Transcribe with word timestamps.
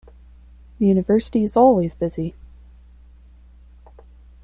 The 0.79 0.87
university 0.87 1.43
is 1.43 1.55
always 1.55 1.93
busy. 1.93 2.33